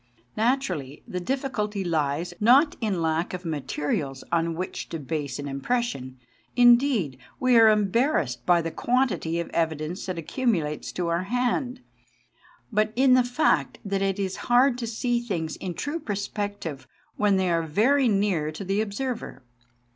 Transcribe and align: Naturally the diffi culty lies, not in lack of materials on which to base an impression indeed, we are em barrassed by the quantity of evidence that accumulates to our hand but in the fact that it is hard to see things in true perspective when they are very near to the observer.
Naturally 0.35 1.03
the 1.07 1.21
diffi 1.21 1.51
culty 1.51 1.87
lies, 1.87 2.33
not 2.39 2.75
in 2.81 3.03
lack 3.03 3.35
of 3.35 3.45
materials 3.45 4.23
on 4.31 4.55
which 4.55 4.89
to 4.89 4.97
base 4.97 5.37
an 5.37 5.47
impression 5.47 6.17
indeed, 6.55 7.19
we 7.39 7.55
are 7.55 7.67
em 7.69 7.91
barrassed 7.91 8.43
by 8.43 8.63
the 8.63 8.71
quantity 8.71 9.39
of 9.39 9.47
evidence 9.51 10.07
that 10.07 10.17
accumulates 10.17 10.91
to 10.93 11.09
our 11.09 11.25
hand 11.25 11.81
but 12.73 12.91
in 12.95 13.13
the 13.13 13.23
fact 13.23 13.77
that 13.85 14.01
it 14.01 14.17
is 14.17 14.37
hard 14.49 14.75
to 14.79 14.87
see 14.87 15.19
things 15.21 15.55
in 15.57 15.75
true 15.75 15.99
perspective 15.99 16.87
when 17.17 17.37
they 17.37 17.51
are 17.51 17.61
very 17.61 18.07
near 18.07 18.51
to 18.51 18.63
the 18.63 18.81
observer. 18.81 19.43